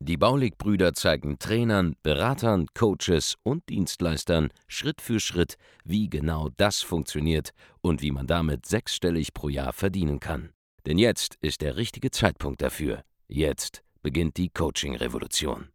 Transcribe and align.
Die 0.00 0.16
Baulig-Brüder 0.16 0.94
zeigen 0.94 1.38
Trainern, 1.38 1.94
Beratern, 2.02 2.66
Coaches 2.74 3.36
und 3.42 3.68
Dienstleistern 3.68 4.48
Schritt 4.68 5.00
für 5.00 5.20
Schritt, 5.20 5.56
wie 5.84 6.08
genau 6.08 6.48
das 6.56 6.80
funktioniert 6.82 7.50
und 7.80 8.02
wie 8.02 8.10
man 8.10 8.26
damit 8.26 8.66
sechsstellig 8.66 9.32
pro 9.34 9.48
Jahr 9.48 9.72
verdienen 9.72 10.20
kann. 10.20 10.50
Denn 10.86 10.98
jetzt 10.98 11.36
ist 11.40 11.60
der 11.60 11.76
richtige 11.76 12.10
Zeitpunkt 12.10 12.62
dafür. 12.62 13.02
Jetzt 13.28 13.82
beginnt 14.02 14.36
die 14.36 14.48
Coaching-Revolution. 14.48 15.68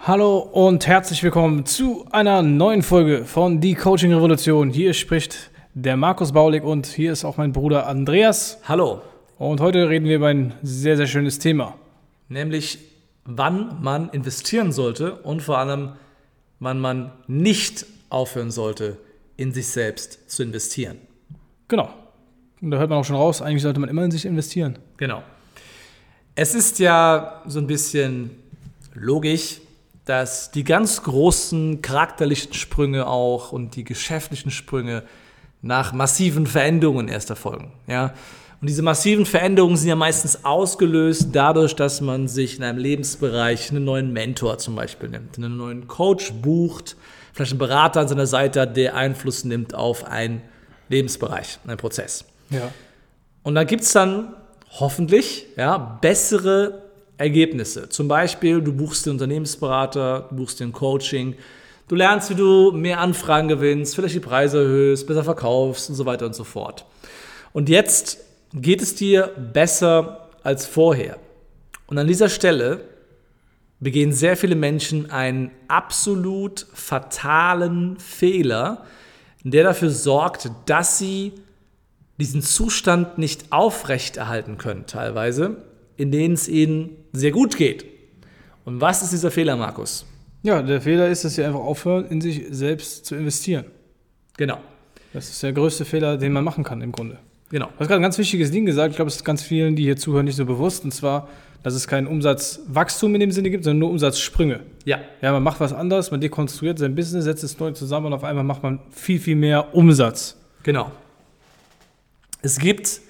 Hallo 0.00 0.38
und 0.38 0.86
herzlich 0.86 1.22
willkommen 1.22 1.66
zu 1.66 2.06
einer 2.12 2.42
neuen 2.42 2.82
Folge 2.82 3.24
von 3.24 3.60
Die 3.60 3.74
Coaching 3.74 4.14
Revolution. 4.14 4.70
Hier 4.70 4.94
spricht 4.94 5.50
der 5.74 5.96
Markus 5.96 6.32
Baulig 6.32 6.62
und 6.62 6.86
hier 6.86 7.12
ist 7.12 7.24
auch 7.24 7.36
mein 7.36 7.52
Bruder 7.52 7.86
Andreas. 7.86 8.60
Hallo. 8.64 9.02
Und 9.38 9.60
heute 9.60 9.88
reden 9.88 10.06
wir 10.06 10.16
über 10.16 10.28
ein 10.28 10.54
sehr, 10.62 10.96
sehr 10.96 11.06
schönes 11.06 11.38
Thema. 11.38 11.74
Nämlich, 12.28 12.78
wann 13.30 13.82
man 13.82 14.08
investieren 14.08 14.72
sollte 14.72 15.16
und 15.16 15.42
vor 15.42 15.58
allem, 15.58 15.92
wann 16.60 16.80
man 16.80 17.12
nicht 17.26 17.84
aufhören 18.08 18.50
sollte, 18.50 18.96
in 19.36 19.52
sich 19.52 19.68
selbst 19.68 20.30
zu 20.30 20.42
investieren. 20.42 20.96
Genau. 21.68 21.92
Und 22.60 22.70
da 22.70 22.78
hört 22.78 22.88
man 22.88 22.98
auch 22.98 23.04
schon 23.04 23.16
raus, 23.16 23.42
eigentlich 23.42 23.62
sollte 23.62 23.80
man 23.80 23.90
immer 23.90 24.02
in 24.02 24.10
sich 24.10 24.24
investieren. 24.24 24.78
Genau. 24.96 25.22
Es 26.34 26.54
ist 26.54 26.78
ja 26.78 27.42
so 27.46 27.58
ein 27.60 27.66
bisschen 27.66 28.30
logisch, 28.94 29.60
dass 30.06 30.50
die 30.50 30.64
ganz 30.64 31.02
großen 31.02 31.82
charakterlichen 31.82 32.54
Sprünge 32.54 33.06
auch 33.06 33.52
und 33.52 33.76
die 33.76 33.84
geschäftlichen 33.84 34.50
Sprünge 34.50 35.02
nach 35.60 35.92
massiven 35.92 36.46
Veränderungen 36.46 37.08
erst 37.08 37.28
erfolgen. 37.28 37.72
Ja? 37.86 38.14
Und 38.60 38.68
diese 38.68 38.82
massiven 38.82 39.24
Veränderungen 39.24 39.76
sind 39.76 39.88
ja 39.88 39.94
meistens 39.94 40.44
ausgelöst 40.44 41.28
dadurch, 41.32 41.76
dass 41.76 42.00
man 42.00 42.26
sich 42.26 42.58
in 42.58 42.64
einem 42.64 42.78
Lebensbereich 42.78 43.70
einen 43.70 43.84
neuen 43.84 44.12
Mentor 44.12 44.58
zum 44.58 44.74
Beispiel 44.74 45.08
nimmt, 45.08 45.38
einen 45.38 45.56
neuen 45.56 45.86
Coach 45.86 46.32
bucht, 46.32 46.96
vielleicht 47.32 47.52
einen 47.52 47.60
Berater 47.60 48.00
an 48.00 48.08
seiner 48.08 48.26
Seite 48.26 48.62
hat, 48.62 48.76
der 48.76 48.96
Einfluss 48.96 49.44
nimmt 49.44 49.74
auf 49.74 50.04
einen 50.04 50.42
Lebensbereich, 50.88 51.60
einen 51.66 51.76
Prozess. 51.76 52.24
Ja. 52.50 52.72
Und 53.44 53.54
da 53.54 53.62
gibt 53.62 53.84
es 53.84 53.92
dann 53.92 54.34
hoffentlich 54.80 55.46
ja, 55.56 55.78
bessere 56.00 56.82
Ergebnisse. 57.16 57.88
Zum 57.88 58.08
Beispiel, 58.08 58.60
du 58.60 58.72
buchst 58.72 59.06
den 59.06 59.12
Unternehmensberater, 59.12 60.26
du 60.30 60.36
buchst 60.36 60.58
den 60.58 60.72
Coaching, 60.72 61.36
du 61.86 61.94
lernst, 61.94 62.30
wie 62.30 62.34
du 62.34 62.72
mehr 62.72 62.98
Anfragen 62.98 63.46
gewinnst, 63.46 63.94
vielleicht 63.94 64.16
die 64.16 64.20
Preise 64.20 64.58
erhöhst, 64.58 65.06
besser 65.06 65.22
verkaufst 65.22 65.90
und 65.90 65.94
so 65.94 66.06
weiter 66.06 66.26
und 66.26 66.34
so 66.34 66.42
fort. 66.42 66.84
Und 67.52 67.68
jetzt 67.68 68.18
geht 68.52 68.82
es 68.82 68.94
dir 68.94 69.32
besser 69.52 70.28
als 70.42 70.66
vorher. 70.66 71.18
Und 71.86 71.98
an 71.98 72.06
dieser 72.06 72.28
Stelle 72.28 72.82
begehen 73.80 74.12
sehr 74.12 74.36
viele 74.36 74.56
Menschen 74.56 75.10
einen 75.10 75.50
absolut 75.68 76.66
fatalen 76.72 77.98
Fehler, 77.98 78.84
der 79.44 79.64
dafür 79.64 79.90
sorgt, 79.90 80.50
dass 80.66 80.98
sie 80.98 81.32
diesen 82.18 82.42
Zustand 82.42 83.18
nicht 83.18 83.52
aufrechterhalten 83.52 84.58
können, 84.58 84.86
teilweise, 84.86 85.64
in 85.96 86.10
denen 86.10 86.34
es 86.34 86.48
ihnen 86.48 86.96
sehr 87.12 87.30
gut 87.30 87.56
geht. 87.56 87.84
Und 88.64 88.80
was 88.80 89.02
ist 89.02 89.12
dieser 89.12 89.30
Fehler, 89.30 89.56
Markus? 89.56 90.04
Ja, 90.42 90.62
der 90.62 90.80
Fehler 90.80 91.08
ist, 91.08 91.24
dass 91.24 91.36
sie 91.36 91.44
einfach 91.44 91.60
aufhören, 91.60 92.06
in 92.06 92.20
sich 92.20 92.46
selbst 92.50 93.06
zu 93.06 93.14
investieren. 93.14 93.66
Genau. 94.36 94.58
Das 95.12 95.30
ist 95.30 95.42
der 95.42 95.52
größte 95.52 95.84
Fehler, 95.84 96.16
den 96.16 96.32
man 96.32 96.44
machen 96.44 96.64
kann 96.64 96.80
im 96.82 96.92
Grunde. 96.92 97.18
Genau. 97.50 97.66
Du 97.66 97.72
hast 97.80 97.88
gerade 97.88 98.00
ein 98.00 98.02
ganz 98.02 98.18
wichtiges 98.18 98.50
Ding 98.50 98.66
gesagt, 98.66 98.90
ich 98.90 98.96
glaube, 98.96 99.08
es 99.08 99.16
ist 99.16 99.24
ganz 99.24 99.42
vielen, 99.42 99.74
die 99.74 99.84
hier 99.84 99.96
zuhören, 99.96 100.26
nicht 100.26 100.36
so 100.36 100.44
bewusst, 100.44 100.84
und 100.84 100.92
zwar, 100.92 101.28
dass 101.62 101.74
es 101.74 101.88
kein 101.88 102.06
Umsatzwachstum 102.06 103.14
in 103.14 103.20
dem 103.20 103.30
Sinne 103.30 103.50
gibt, 103.50 103.64
sondern 103.64 103.78
nur 103.80 103.90
Umsatzsprünge. 103.90 104.60
Ja. 104.84 105.00
Ja, 105.22 105.32
man 105.32 105.42
macht 105.42 105.60
was 105.60 105.72
anderes, 105.72 106.10
man 106.10 106.20
dekonstruiert 106.20 106.78
sein 106.78 106.94
Business, 106.94 107.24
setzt 107.24 107.44
es 107.44 107.58
neu 107.58 107.72
zusammen 107.72 108.06
und 108.06 108.12
auf 108.12 108.24
einmal 108.24 108.44
macht 108.44 108.62
man 108.62 108.80
viel, 108.90 109.18
viel 109.18 109.36
mehr 109.36 109.74
Umsatz. 109.74 110.36
Genau. 110.62 110.92
Es 112.42 112.58
gibt 112.58 113.00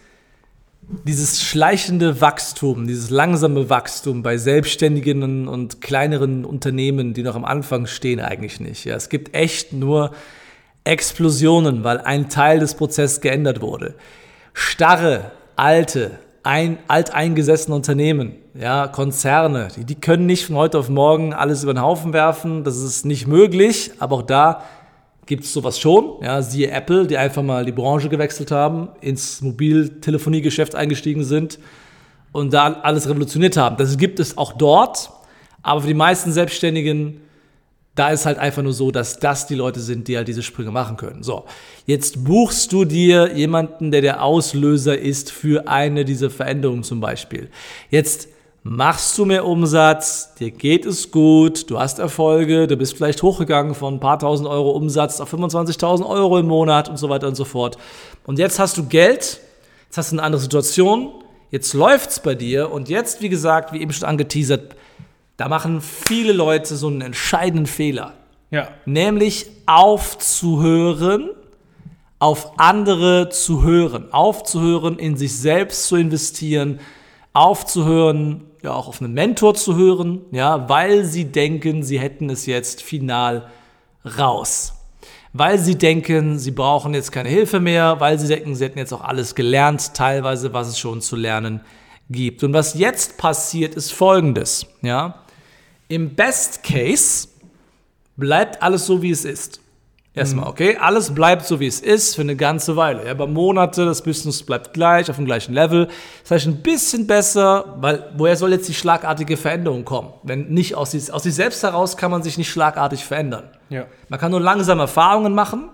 dieses 1.05 1.43
schleichende 1.43 2.21
Wachstum, 2.21 2.87
dieses 2.87 3.11
langsame 3.11 3.69
Wachstum 3.69 4.23
bei 4.23 4.39
selbstständigen 4.39 5.47
und 5.47 5.83
kleineren 5.83 6.45
Unternehmen, 6.45 7.13
die 7.13 7.23
noch 7.23 7.35
am 7.35 7.45
Anfang 7.45 7.87
stehen, 7.87 8.21
eigentlich 8.21 8.61
nicht. 8.61 8.85
Ja, 8.85 8.97
es 8.97 9.09
gibt 9.09 9.35
echt 9.35 9.73
nur 9.73 10.13
Explosionen, 10.85 11.85
weil 11.85 11.99
ein 11.99 12.31
Teil 12.31 12.61
des 12.61 12.75
Prozesses 12.75 13.21
geändert 13.21 13.61
wurde. 13.61 13.97
Starre, 14.61 15.31
alte, 15.55 16.19
ein, 16.43 16.79
alteingesessene 16.89 17.77
Unternehmen, 17.77 18.35
ja, 18.61 18.89
Konzerne, 18.89 19.69
die, 19.77 19.85
die 19.85 19.95
können 19.95 20.27
nicht 20.27 20.47
von 20.47 20.57
heute 20.57 20.81
auf 20.81 20.89
morgen 20.89 21.33
alles 21.33 21.63
über 21.63 21.75
den 21.75 21.81
Haufen 21.81 22.13
werfen. 22.13 22.65
Das 22.65 22.77
ist 22.77 23.07
nicht 23.07 23.29
möglich, 23.29 23.93
aber 24.01 24.17
auch 24.17 24.23
da 24.23 24.65
gibt 25.27 25.45
es 25.45 25.53
sowas 25.53 25.79
schon. 25.79 26.15
Ja, 26.23 26.43
siehe 26.43 26.73
Apple, 26.73 27.07
die 27.07 27.17
einfach 27.17 27.45
mal 27.45 27.65
die 27.65 27.73
Branche 27.73 28.09
gewechselt 28.09 28.51
haben, 28.51 28.89
ins 29.01 29.41
Mobiltelefoniegeschäft 29.43 30.75
eingestiegen 30.75 31.23
sind 31.23 31.61
und 32.33 32.53
da 32.53 32.81
alles 32.83 33.09
revolutioniert 33.09 33.57
haben. 33.57 33.77
Das 33.77 33.97
gibt 33.97 34.19
es 34.19 34.37
auch 34.37 34.55
dort, 34.55 35.09
aber 35.63 35.83
für 35.83 35.87
die 35.89 35.95
meisten 35.95 36.33
Selbstständigen, 36.33 37.21
da 37.99 38.11
ist 38.11 38.27
halt 38.27 38.39
einfach 38.39 38.63
nur 38.63 38.73
so, 38.73 38.91
dass 38.91 39.19
das 39.19 39.47
die 39.47 39.57
Leute 39.57 39.81
sind, 39.81 40.07
die 40.07 40.17
halt 40.17 40.29
diese 40.29 40.43
Sprünge 40.43 40.71
machen 40.71 40.97
können. 40.97 41.23
So, 41.23 41.45
jetzt 41.87 42.25
buchst 42.25 42.73
du 42.73 42.85
dir 42.85 43.35
jemanden, 43.35 43.91
der 43.91 44.03
der 44.03 44.23
Auslöser 44.23 44.97
ist 44.97 45.33
für 45.33 45.67
eine 45.67 46.05
dieser 46.05 46.31
Veränderungen 46.31 46.85
zum 46.85 47.01
Beispiel. 47.01 47.49
Jetzt 47.91 48.29
machst 48.63 49.17
du 49.19 49.25
mehr 49.25 49.47
Umsatz, 49.47 50.35
dir 50.35 50.51
geht 50.51 50.87
es 50.87 51.11
gut, 51.11 51.71
du 51.71 51.81
hast 51.81 51.99
Erfolge, 51.99 52.67
du 52.67 52.77
bist 52.77 52.97
vielleicht 52.97 53.23
hochgegangen 53.23 53.75
von 53.75 53.95
ein 53.95 54.01
paar 54.01 54.19
tausend 54.19 54.49
Euro 54.49 54.71
Umsatz 54.73 55.21
auf 55.21 55.33
25.000 55.33 56.07
Euro 56.07 56.39
im 56.39 56.47
Monat 56.47 56.89
und 56.89 56.99
so 56.99 57.09
weiter 57.09 57.27
und 57.27 57.35
so 57.35 57.45
fort. 57.45 57.79
Und 58.27 58.39
jetzt 58.39 58.59
hast 58.59 58.77
du 58.77 58.85
Geld, 58.85 59.41
jetzt 59.87 59.97
hast 59.97 60.13
du 60.13 60.17
eine 60.17 60.23
andere 60.23 60.41
Situation, 60.41 61.11
jetzt 61.51 61.73
läuft's 61.73 62.21
bei 62.21 62.35
dir 62.35 62.71
und 62.71 62.89
jetzt, 62.89 63.23
wie 63.23 63.29
gesagt, 63.29 63.73
wie 63.73 63.81
eben 63.81 63.93
schon 63.93 64.09
angeteasert, 64.09 64.77
da 65.39 65.49
machen 65.49 65.81
viele 65.81 66.33
Leute 66.33 66.77
so 66.77 66.89
einen 66.89 67.01
entscheidenden 67.01 67.67
Fehler. 67.67 68.13
Ja. 68.51 68.69
Nämlich 68.85 69.47
aufzuhören, 69.67 71.31
auf 72.19 72.59
andere 72.59 73.29
zu 73.29 73.63
hören, 73.63 74.13
aufzuhören, 74.13 74.99
in 74.99 75.17
sich 75.17 75.39
selbst 75.39 75.87
zu 75.87 75.95
investieren, 75.95 76.81
aufzuhören, 77.33 78.47
ja 78.63 78.73
auch 78.73 78.89
auf 78.89 79.01
einen 79.01 79.15
Mentor 79.15 79.55
zu 79.55 79.77
hören, 79.77 80.23
ja, 80.33 80.69
weil 80.69 81.05
sie 81.05 81.27
denken, 81.27 81.85
sie 81.85 82.01
hätten 82.01 82.31
es 82.31 82.47
jetzt 82.47 82.83
final 82.83 83.49
raus. 84.19 84.75
Weil 85.33 85.61
sie 85.61 85.79
denken, 85.79 86.41
sie 86.41 86.51
brauchen 86.51 86.95
jetzt 86.95 87.13
keine 87.13 87.29
Hilfe 87.29 87.61
mehr, 87.61 88.01
weil 88.01 88.19
sie 88.19 88.27
denken, 88.27 88.57
sie 88.57 88.65
hätten 88.65 88.79
jetzt 88.79 88.93
auch 88.93 89.05
alles 89.05 89.37
gelernt, 89.37 89.95
teilweise, 89.95 90.53
was 90.53 90.67
es 90.67 90.81
schon 90.81 91.01
zu 91.01 91.15
lernen 91.15 91.61
gibt. 92.11 92.43
Und 92.43 92.55
was 92.55 92.75
jetzt 92.75 93.19
passiert, 93.19 93.77
ist 93.77 93.93
folgendes, 93.93 94.67
ja. 94.83 95.23
Im 95.89 96.15
Best 96.15 96.63
Case 96.63 97.29
bleibt 98.17 98.63
alles 98.63 98.87
so, 98.87 99.03
wie 99.03 99.11
es 99.11 99.25
ist. 99.25 99.61
Erstmal, 100.19 100.49
okay? 100.49 100.77
Alles 100.77 101.15
bleibt 101.15 101.47
so, 101.47 101.61
wie 101.61 101.67
es 101.67 101.81
ist 101.81 102.17
für 102.17 102.23
eine 102.23 102.35
ganze 102.35 102.77
Weile. 102.77 103.07
Ja, 103.07 103.13
über 103.13 103.27
Monate, 103.27 103.85
das 103.85 104.03
Business 104.03 104.43
bleibt 104.43 104.75
gleich, 104.75 105.09
auf 105.09 105.17
dem 105.17 105.27
gleichen 105.27 105.55
Level. 105.55 105.89
Das 106.23 106.33
heißt, 106.33 106.47
ein 106.47 106.63
bisschen 106.63 107.07
besser, 107.07 107.77
weil 107.81 108.11
woher 108.17 108.37
soll 108.37 108.51
jetzt 108.51 108.69
die 108.69 108.75
schlagartige 108.75 109.37
Veränderung 109.37 109.85
kommen? 109.85 110.13
Wenn 110.25 110.49
nicht 110.49 110.75
aus 110.75 110.91
sich, 110.91 111.13
aus 111.13 111.23
sich 111.23 111.35
selbst 111.35 111.63
heraus 111.63 111.97
kann 111.97 112.11
man 112.11 112.23
sich 112.23 112.37
nicht 112.37 112.51
schlagartig 112.51 113.05
verändern. 113.05 113.45
Ja. 113.69 113.87
Man 114.09 114.19
kann 114.19 114.33
nur 114.33 114.41
langsam 114.41 114.81
Erfahrungen 114.81 115.35
machen 115.35 115.71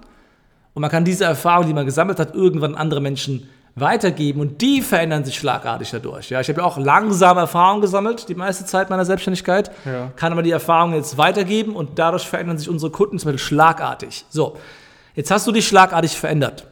und 0.75 0.81
man 0.81 0.91
kann 0.91 1.05
diese 1.05 1.25
Erfahrungen, 1.25 1.69
die 1.69 1.75
man 1.75 1.87
gesammelt 1.87 2.19
hat, 2.19 2.35
irgendwann 2.35 2.75
andere 2.75 3.01
Menschen 3.01 3.49
weitergeben 3.77 4.41
und 4.41 4.61
die 4.61 4.81
verändern 4.83 5.25
sich 5.25 5.37
schlagartig 5.37 5.91
dadurch. 5.91 6.31
Ja, 6.31 6.41
ich 6.41 6.49
habe 6.49 6.61
ja 6.61 6.67
auch 6.67 6.79
langsam 6.79 7.37
Erfahrungen 7.39 7.81
gesammelt, 7.81 8.29
die 8.29 8.35
meiste 8.37 8.65
Zeit 8.65 8.89
meiner 8.89 9.05
Selbstständigkeit, 9.05 9.73
Ja. 9.85 10.13
kann 10.15 10.33
aber 10.33 10.43
die 10.43 10.53
Erfahrungen 10.53 10.95
jetzt 10.95 11.19
weitergeben 11.19 11.75
und 11.75 11.99
dadurch 11.99 12.27
verändern 12.27 12.57
sich 12.59 12.69
unsere 12.69 12.93
Kunden 12.93 13.19
zum 13.19 13.33
Beispiel 13.33 13.45
schlagartig. 13.47 14.25
So, 14.31 14.57
jetzt 15.17 15.31
hast 15.33 15.47
du 15.47 15.53
dich 15.53 15.67
schlagartig 15.67 16.13
verändert 16.17 16.67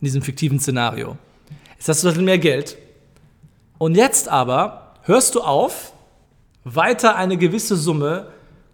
in 0.00 0.04
diesem 0.04 0.20
fiktiven 0.20 0.60
Szenario. 0.60 1.16
Jetzt 1.78 1.88
hast 1.88 2.02
du 2.02 2.08
ein 2.08 2.10
bisschen 2.10 2.24
mehr 2.26 2.38
Geld 2.38 2.76
und 3.78 3.94
jetzt 3.96 4.28
aber 4.28 4.92
hörst 5.04 5.34
du 5.34 5.40
auf, 5.40 5.92
weiter 6.64 7.16
eine 7.16 7.38
gewisse 7.38 7.76
Summe 7.76 8.26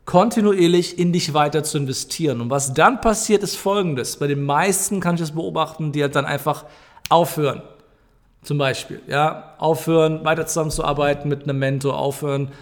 kontinuierlich 0.04 0.98
in 0.98 1.12
dich 1.12 1.32
weiter 1.34 1.62
zu 1.62 1.78
investieren. 1.78 2.40
Und 2.40 2.50
was 2.50 2.72
dann 2.74 3.00
passiert, 3.00 3.42
ist 3.42 3.56
folgendes. 3.56 4.16
Bei 4.16 4.26
den 4.26 4.42
meisten 4.42 5.00
kann 5.00 5.14
ich 5.14 5.20
das 5.20 5.32
beobachten, 5.32 5.92
die 5.92 6.02
halt 6.02 6.16
dann 6.16 6.24
einfach 6.24 6.64
aufhören. 7.08 7.62
Zum 8.42 8.58
Beispiel, 8.58 9.02
ja, 9.06 9.54
aufhören, 9.58 10.24
weiter 10.24 10.46
zusammenzuarbeiten 10.46 11.28
mit 11.28 11.42
einem 11.42 11.58
Mentor, 11.58 11.98
aufhören, 11.98 12.52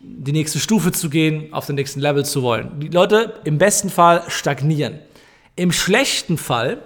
die 0.00 0.32
nächste 0.32 0.58
Stufe 0.58 0.92
zu 0.92 1.10
gehen, 1.10 1.52
auf 1.52 1.66
den 1.66 1.74
nächsten 1.74 2.00
Level 2.00 2.24
zu 2.24 2.42
wollen. 2.42 2.78
Die 2.80 2.88
Leute 2.88 3.34
im 3.44 3.58
besten 3.58 3.90
Fall 3.90 4.22
stagnieren. 4.28 4.98
Im 5.56 5.72
schlechten 5.72 6.38
Fall, 6.38 6.78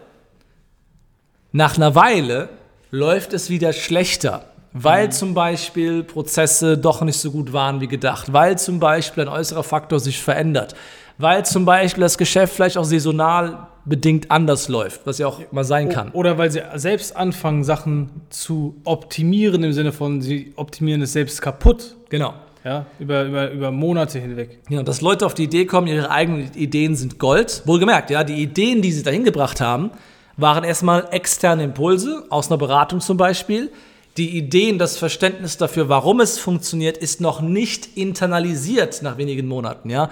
nach 1.50 1.76
einer 1.76 1.94
Weile, 1.94 2.48
läuft 2.90 3.32
es 3.32 3.50
wieder 3.50 3.72
schlechter 3.72 4.51
weil 4.72 5.12
zum 5.12 5.34
Beispiel 5.34 6.02
Prozesse 6.02 6.78
doch 6.78 7.02
nicht 7.02 7.18
so 7.18 7.30
gut 7.30 7.52
waren 7.52 7.80
wie 7.80 7.88
gedacht, 7.88 8.32
weil 8.32 8.58
zum 8.58 8.80
Beispiel 8.80 9.24
ein 9.24 9.28
äußerer 9.28 9.62
Faktor 9.62 10.00
sich 10.00 10.20
verändert, 10.22 10.74
weil 11.18 11.44
zum 11.44 11.64
Beispiel 11.64 12.02
das 12.02 12.18
Geschäft 12.18 12.54
vielleicht 12.54 12.78
auch 12.78 12.84
saisonal 12.84 13.68
bedingt 13.84 14.30
anders 14.30 14.68
läuft, 14.68 15.06
was 15.06 15.18
ja 15.18 15.26
auch 15.26 15.40
mal 15.50 15.64
sein 15.64 15.88
kann. 15.88 16.10
Oder 16.12 16.38
weil 16.38 16.50
sie 16.50 16.62
selbst 16.76 17.16
anfangen, 17.16 17.64
Sachen 17.64 18.10
zu 18.30 18.76
optimieren, 18.84 19.64
im 19.64 19.72
Sinne 19.72 19.92
von, 19.92 20.20
sie 20.20 20.52
optimieren 20.56 21.02
es 21.02 21.12
selbst 21.12 21.42
kaputt. 21.42 21.96
Genau. 22.08 22.34
Ja, 22.64 22.86
über, 23.00 23.24
über, 23.24 23.50
über 23.50 23.70
Monate 23.72 24.20
hinweg. 24.20 24.60
Ja, 24.68 24.84
dass 24.84 25.00
Leute 25.00 25.26
auf 25.26 25.34
die 25.34 25.44
Idee 25.44 25.66
kommen, 25.66 25.88
ihre 25.88 26.10
eigenen 26.10 26.52
Ideen 26.54 26.94
sind 26.94 27.18
Gold. 27.18 27.62
Wohlgemerkt, 27.66 28.10
ja, 28.10 28.22
die 28.22 28.40
Ideen, 28.40 28.82
die 28.82 28.92
sie 28.92 29.02
dahin 29.02 29.24
gebracht 29.24 29.60
haben, 29.60 29.90
waren 30.36 30.62
erstmal 30.62 31.08
externe 31.10 31.64
Impulse, 31.64 32.24
aus 32.30 32.50
einer 32.50 32.58
Beratung 32.58 33.00
zum 33.00 33.16
Beispiel, 33.16 33.70
die 34.16 34.36
Ideen, 34.36 34.78
das 34.78 34.96
Verständnis 34.96 35.56
dafür, 35.56 35.88
warum 35.88 36.20
es 36.20 36.38
funktioniert, 36.38 36.98
ist 36.98 37.20
noch 37.20 37.40
nicht 37.40 37.96
internalisiert 37.96 39.02
nach 39.02 39.16
wenigen 39.16 39.48
Monaten. 39.48 39.88
Ja? 39.90 40.10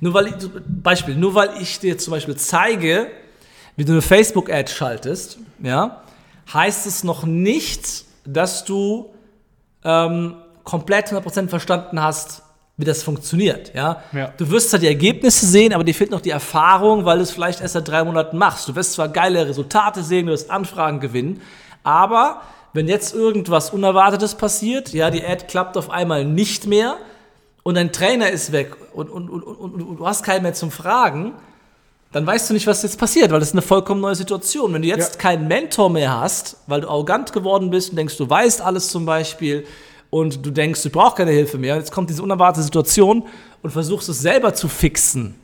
Nur 0.00 0.14
weil 0.14 0.26
ich, 0.28 0.34
Beispiel, 0.66 1.14
nur 1.14 1.34
weil 1.34 1.50
ich 1.60 1.80
dir 1.80 1.98
zum 1.98 2.12
Beispiel 2.12 2.36
zeige, 2.36 3.10
wie 3.76 3.84
du 3.84 3.92
eine 3.92 4.02
Facebook-Ad 4.02 4.70
schaltest, 4.70 5.38
ja, 5.62 6.02
heißt 6.52 6.86
es 6.86 7.04
noch 7.04 7.24
nicht, 7.24 8.04
dass 8.24 8.64
du 8.64 9.10
ähm, 9.84 10.36
komplett 10.64 11.06
100% 11.06 11.48
verstanden 11.48 12.02
hast, 12.02 12.42
wie 12.76 12.84
das 12.84 13.02
funktioniert. 13.02 13.74
Ja? 13.74 14.02
ja? 14.12 14.32
Du 14.36 14.48
wirst 14.50 14.70
zwar 14.70 14.78
die 14.78 14.86
Ergebnisse 14.86 15.46
sehen, 15.46 15.72
aber 15.72 15.84
dir 15.84 15.94
fehlt 15.94 16.10
noch 16.10 16.20
die 16.20 16.30
Erfahrung, 16.30 17.04
weil 17.04 17.18
du 17.18 17.24
es 17.24 17.30
vielleicht 17.30 17.60
erst 17.60 17.74
seit 17.74 17.88
drei 17.88 18.04
Monaten 18.04 18.38
machst. 18.38 18.68
Du 18.68 18.76
wirst 18.76 18.92
zwar 18.92 19.08
geile 19.08 19.46
Resultate 19.46 20.02
sehen, 20.02 20.26
du 20.26 20.32
wirst 20.32 20.50
Anfragen 20.50 21.00
gewinnen, 21.00 21.40
aber 21.82 22.42
wenn 22.72 22.88
jetzt 22.88 23.14
irgendwas 23.14 23.70
Unerwartetes 23.70 24.34
passiert, 24.34 24.92
ja, 24.92 25.10
die 25.10 25.24
Ad 25.24 25.46
klappt 25.46 25.76
auf 25.76 25.90
einmal 25.90 26.24
nicht 26.24 26.66
mehr 26.66 26.96
und 27.62 27.76
dein 27.76 27.92
Trainer 27.92 28.30
ist 28.30 28.52
weg 28.52 28.76
und, 28.94 29.10
und, 29.10 29.30
und, 29.30 29.42
und, 29.42 29.98
du 29.98 30.06
hast 30.06 30.22
keinen 30.22 30.42
mehr 30.42 30.54
zum 30.54 30.70
Fragen, 30.70 31.34
dann 32.12 32.26
weißt 32.26 32.48
du 32.48 32.54
nicht, 32.54 32.66
was 32.66 32.82
jetzt 32.82 32.98
passiert, 32.98 33.30
weil 33.30 33.40
das 33.40 33.50
ist 33.50 33.54
eine 33.54 33.62
vollkommen 33.62 34.00
neue 34.00 34.14
Situation. 34.14 34.72
Wenn 34.72 34.82
du 34.82 34.88
jetzt 34.88 35.14
ja. 35.16 35.20
keinen 35.20 35.46
Mentor 35.46 35.90
mehr 35.90 36.18
hast, 36.18 36.56
weil 36.66 36.80
du 36.80 36.88
arrogant 36.88 37.32
geworden 37.32 37.70
bist 37.70 37.90
und 37.90 37.96
denkst, 37.96 38.16
du 38.16 38.28
weißt 38.28 38.62
alles 38.62 38.88
zum 38.88 39.04
Beispiel 39.04 39.66
und 40.10 40.44
du 40.44 40.50
denkst, 40.50 40.82
du 40.82 40.90
brauchst 40.90 41.16
keine 41.16 41.32
Hilfe 41.32 41.58
mehr, 41.58 41.76
jetzt 41.76 41.92
kommt 41.92 42.08
diese 42.08 42.22
unerwartete 42.22 42.64
Situation 42.64 43.24
und 43.62 43.70
versuchst 43.70 44.08
es 44.08 44.20
selber 44.20 44.54
zu 44.54 44.68
fixen 44.68 45.34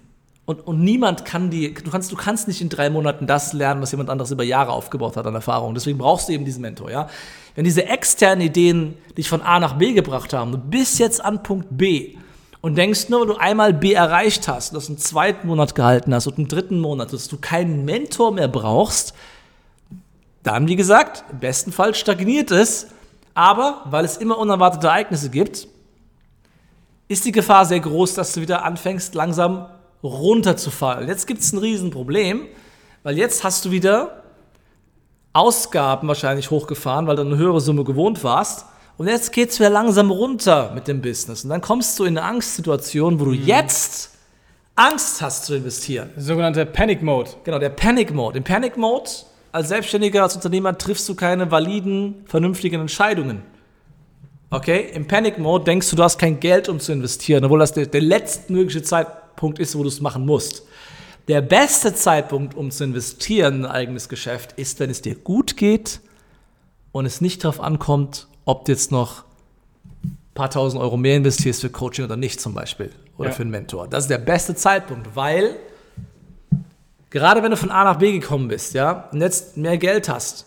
und, 0.46 0.66
und 0.66 0.80
niemand 0.80 1.24
kann 1.24 1.48
die, 1.48 1.72
du 1.72 1.90
kannst, 1.90 2.12
du 2.12 2.16
kannst 2.16 2.48
nicht 2.48 2.60
in 2.60 2.68
drei 2.68 2.90
Monaten 2.90 3.26
das 3.26 3.54
lernen, 3.54 3.80
was 3.80 3.92
jemand 3.92 4.10
anderes 4.10 4.30
über 4.30 4.44
Jahre 4.44 4.72
aufgebaut 4.72 5.16
hat 5.16 5.26
an 5.26 5.34
Erfahrung. 5.34 5.74
Deswegen 5.74 5.96
brauchst 5.96 6.28
du 6.28 6.32
eben 6.32 6.44
diesen 6.44 6.60
Mentor, 6.60 6.90
ja. 6.90 7.08
Wenn 7.54 7.64
diese 7.64 7.86
externen 7.86 8.46
Ideen 8.46 8.94
dich 9.16 9.28
von 9.28 9.40
A 9.40 9.58
nach 9.58 9.78
B 9.78 9.92
gebracht 9.92 10.32
haben, 10.34 10.52
du 10.52 10.58
bist 10.58 10.98
jetzt 10.98 11.24
an 11.24 11.42
Punkt 11.42 11.68
B 11.70 12.16
und 12.60 12.76
denkst 12.76 13.08
nur, 13.08 13.20
weil 13.20 13.26
du 13.26 13.36
einmal 13.36 13.72
B 13.72 13.92
erreicht 13.92 14.48
hast, 14.48 14.74
das 14.74 14.88
einen 14.88 14.98
zweiten 14.98 15.46
Monat 15.46 15.74
gehalten 15.74 16.12
hast 16.12 16.26
und 16.26 16.36
einen 16.36 16.48
dritten 16.48 16.78
Monat, 16.78 17.12
dass 17.12 17.28
du 17.28 17.38
keinen 17.38 17.84
Mentor 17.86 18.32
mehr 18.32 18.48
brauchst, 18.48 19.14
dann, 20.42 20.68
wie 20.68 20.76
gesagt, 20.76 21.24
im 21.30 21.38
besten 21.38 21.72
Fall 21.72 21.94
stagniert 21.94 22.50
es, 22.50 22.88
aber 23.32 23.82
weil 23.86 24.04
es 24.04 24.18
immer 24.18 24.36
unerwartete 24.36 24.88
Ereignisse 24.88 25.30
gibt, 25.30 25.68
ist 27.08 27.24
die 27.24 27.32
Gefahr 27.32 27.64
sehr 27.64 27.80
groß, 27.80 28.14
dass 28.14 28.34
du 28.34 28.42
wieder 28.42 28.64
anfängst, 28.64 29.14
langsam 29.14 29.68
runterzufallen. 30.04 31.08
Jetzt 31.08 31.26
gibt 31.26 31.40
es 31.40 31.52
ein 31.52 31.58
Riesenproblem, 31.58 32.46
weil 33.02 33.18
jetzt 33.18 33.42
hast 33.42 33.64
du 33.64 33.70
wieder 33.70 34.22
Ausgaben 35.32 36.06
wahrscheinlich 36.06 36.50
hochgefahren, 36.50 37.06
weil 37.06 37.16
du 37.16 37.22
eine 37.22 37.36
höhere 37.36 37.60
Summe 37.60 37.84
gewohnt 37.84 38.22
warst. 38.22 38.66
Und 38.96 39.08
jetzt 39.08 39.32
geht 39.32 39.50
es 39.50 39.58
wieder 39.58 39.70
langsam 39.70 40.10
runter 40.10 40.70
mit 40.74 40.86
dem 40.86 41.02
Business. 41.02 41.42
Und 41.42 41.50
dann 41.50 41.60
kommst 41.60 41.98
du 41.98 42.04
in 42.04 42.16
eine 42.16 42.26
Angstsituation, 42.26 43.18
wo 43.18 43.24
du 43.24 43.32
mhm. 43.32 43.44
jetzt 43.44 44.10
Angst 44.76 45.20
hast 45.20 45.46
zu 45.46 45.56
investieren. 45.56 46.10
Sogenannter 46.16 46.64
Panic 46.64 47.02
Mode. 47.02 47.30
Genau, 47.42 47.58
der 47.58 47.70
Panic 47.70 48.12
Mode. 48.14 48.38
Im 48.38 48.44
Panic 48.44 48.76
Mode 48.76 49.10
als 49.50 49.68
Selbstständiger, 49.68 50.22
als 50.22 50.36
Unternehmer 50.36 50.76
triffst 50.78 51.08
du 51.08 51.14
keine 51.14 51.50
validen, 51.50 52.24
vernünftigen 52.26 52.80
Entscheidungen. 52.80 53.42
Okay? 54.50 54.90
Im 54.92 55.06
Panic 55.06 55.38
Mode 55.38 55.64
denkst 55.64 55.90
du, 55.90 55.96
du 55.96 56.02
hast 56.04 56.18
kein 56.18 56.38
Geld, 56.38 56.68
um 56.68 56.78
zu 56.78 56.92
investieren, 56.92 57.44
obwohl 57.44 57.58
das 57.58 57.72
der, 57.72 57.86
der 57.86 58.00
letztmögliche 58.00 58.82
Zeitpunkt 58.82 59.23
Punkt 59.44 59.58
ist, 59.58 59.76
wo 59.76 59.82
du 59.82 59.88
es 59.88 60.00
machen 60.00 60.24
musst. 60.24 60.62
Der 61.28 61.42
beste 61.42 61.94
Zeitpunkt, 61.94 62.54
um 62.54 62.70
zu 62.70 62.82
investieren 62.84 63.56
in 63.56 63.64
ein 63.66 63.70
eigenes 63.70 64.08
Geschäft, 64.08 64.52
ist, 64.52 64.80
wenn 64.80 64.88
es 64.88 65.02
dir 65.02 65.16
gut 65.16 65.58
geht 65.58 66.00
und 66.92 67.04
es 67.04 67.20
nicht 67.20 67.44
darauf 67.44 67.60
ankommt, 67.60 68.26
ob 68.46 68.64
du 68.64 68.72
jetzt 68.72 68.90
noch 68.90 69.24
ein 70.02 70.16
paar 70.32 70.48
tausend 70.48 70.80
Euro 70.80 70.96
mehr 70.96 71.18
investierst 71.18 71.60
für 71.60 71.68
Coaching 71.68 72.06
oder 72.06 72.16
nicht 72.16 72.40
zum 72.40 72.54
Beispiel 72.54 72.90
oder 73.18 73.28
ja. 73.28 73.34
für 73.34 73.42
einen 73.42 73.50
Mentor. 73.50 73.86
Das 73.86 74.04
ist 74.04 74.08
der 74.08 74.16
beste 74.16 74.54
Zeitpunkt, 74.54 75.14
weil 75.14 75.56
gerade 77.10 77.42
wenn 77.42 77.50
du 77.50 77.58
von 77.58 77.70
A 77.70 77.84
nach 77.84 77.98
B 77.98 78.12
gekommen 78.12 78.48
bist, 78.48 78.72
ja, 78.72 79.10
und 79.12 79.20
jetzt 79.20 79.58
mehr 79.58 79.76
Geld 79.76 80.08
hast, 80.08 80.46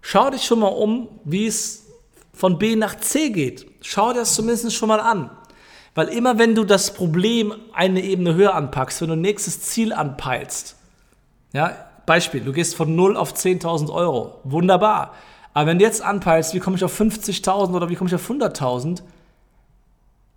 schau 0.00 0.28
dich 0.28 0.42
schon 0.42 0.58
mal 0.58 0.66
um, 0.66 1.06
wie 1.22 1.46
es 1.46 1.84
von 2.32 2.58
B 2.58 2.74
nach 2.74 2.96
C 2.98 3.30
geht. 3.30 3.64
Schau 3.80 4.12
dir 4.12 4.20
das 4.20 4.34
zumindest 4.34 4.74
schon 4.74 4.88
mal 4.88 4.98
an. 4.98 5.30
Weil 5.94 6.08
immer 6.08 6.38
wenn 6.38 6.54
du 6.54 6.64
das 6.64 6.94
Problem 6.94 7.54
eine 7.72 8.00
Ebene 8.00 8.34
höher 8.34 8.54
anpackst, 8.54 9.00
wenn 9.02 9.08
du 9.08 9.14
ein 9.14 9.20
nächstes 9.20 9.60
Ziel 9.60 9.92
anpeilst, 9.92 10.76
ja, 11.52 11.76
Beispiel, 12.06 12.40
du 12.40 12.52
gehst 12.52 12.74
von 12.74 12.94
0 12.94 13.16
auf 13.16 13.34
10.000 13.34 13.92
Euro, 13.92 14.40
wunderbar. 14.44 15.14
Aber 15.54 15.66
wenn 15.66 15.78
du 15.78 15.84
jetzt 15.84 16.02
anpeilst, 16.02 16.54
wie 16.54 16.60
komme 16.60 16.76
ich 16.76 16.84
auf 16.84 16.98
50.000 16.98 17.74
oder 17.74 17.90
wie 17.90 17.94
komme 17.94 18.08
ich 18.08 18.14
auf 18.14 18.28
100.000 18.28 19.02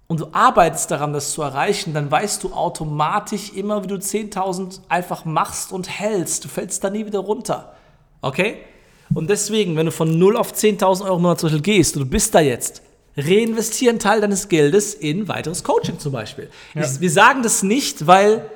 und 0.07 0.19
du 0.19 0.27
arbeitest 0.33 0.91
daran, 0.91 1.13
das 1.13 1.31
zu 1.31 1.41
erreichen, 1.41 1.93
dann 1.93 2.11
weißt 2.11 2.43
du 2.43 2.53
automatisch 2.53 3.53
immer, 3.53 3.83
wie 3.83 3.87
du 3.87 3.95
10.000 3.95 4.81
einfach 4.89 5.25
machst 5.25 5.71
und 5.71 5.89
hältst. 5.89 6.43
Du 6.43 6.49
fällst 6.49 6.83
da 6.83 6.89
nie 6.89 7.05
wieder 7.05 7.19
runter. 7.19 7.73
Okay? 8.21 8.57
Und 9.13 9.29
deswegen, 9.29 9.75
wenn 9.75 9.85
du 9.85 9.91
von 9.91 10.19
0 10.19 10.37
auf 10.37 10.53
10.000 10.53 11.05
Euro 11.05 11.15
im 11.15 11.21
Monat 11.23 11.63
gehst 11.63 11.95
und 11.95 12.03
du 12.03 12.09
bist 12.09 12.35
da 12.35 12.41
jetzt, 12.41 12.83
reinvestiere 13.17 13.91
einen 13.91 13.99
Teil 13.99 14.21
deines 14.21 14.49
Geldes 14.49 14.93
in 14.93 15.27
weiteres 15.27 15.63
Coaching 15.63 15.99
zum 15.99 16.11
Beispiel. 16.11 16.49
Ja. 16.73 16.83
Ich, 16.83 16.99
wir 16.99 17.09
sagen 17.09 17.43
das 17.43 17.63
nicht, 17.63 18.07
weil 18.07 18.49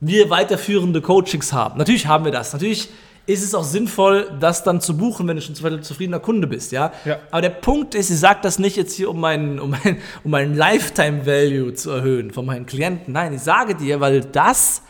wir 0.00 0.30
weiterführende 0.30 1.00
Coachings 1.00 1.52
haben. 1.52 1.78
Natürlich 1.78 2.06
haben 2.06 2.24
wir 2.24 2.32
das. 2.32 2.52
Natürlich 2.52 2.88
ist 3.26 3.42
es 3.42 3.54
auch 3.54 3.64
sinnvoll, 3.64 4.30
das 4.38 4.62
dann 4.62 4.80
zu 4.80 4.96
buchen, 4.96 5.26
wenn 5.26 5.36
du 5.36 5.42
schon 5.42 5.56
ein 5.64 5.82
zufriedener 5.82 6.20
Kunde 6.20 6.46
bist, 6.46 6.70
ja? 6.70 6.92
ja. 7.04 7.18
Aber 7.32 7.42
der 7.42 7.50
Punkt 7.50 7.96
ist, 7.96 8.08
ich 8.10 8.20
sage 8.20 8.38
das 8.42 8.60
nicht 8.60 8.76
jetzt 8.76 8.94
hier, 8.94 9.10
um 9.10 9.18
meinen, 9.20 9.58
um 9.58 9.70
meinen, 9.70 9.98
um 10.22 10.30
meinen 10.30 10.54
Lifetime-Value 10.54 11.74
zu 11.74 11.90
erhöhen 11.90 12.30
von 12.30 12.46
meinen 12.46 12.66
Klienten. 12.66 13.12
Nein, 13.12 13.34
ich 13.34 13.40
sage 13.40 13.74
dir, 13.74 14.00
weil 14.00 14.20
das 14.20 14.82